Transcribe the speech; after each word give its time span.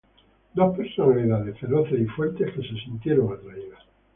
Dos 0.55 0.75
personalidades 0.75 1.59
feroces 1.59 1.99
y 1.99 2.05
fuertes 2.07 2.51
que 2.55 2.63
se 2.63 2.75
sintieron 2.85 3.31
atraídas. 3.31 3.83